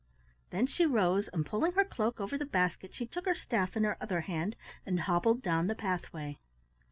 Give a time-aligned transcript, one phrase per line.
[0.49, 3.83] Then she rose, and pulling her cloak over the basket she took her staff in
[3.83, 6.39] her other hand and hobbled down the pathway.